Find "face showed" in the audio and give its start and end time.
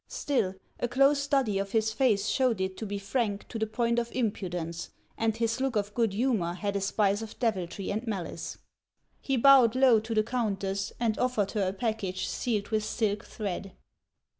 1.93-2.59